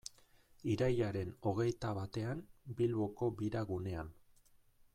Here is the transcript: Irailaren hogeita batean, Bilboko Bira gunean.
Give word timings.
Irailaren 0.75 1.33
hogeita 1.49 1.91
batean, 1.99 2.41
Bilboko 2.79 3.29
Bira 3.43 3.63
gunean. 3.73 4.11